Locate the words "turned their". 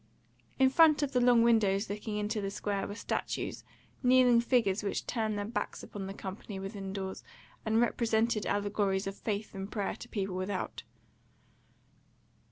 5.05-5.45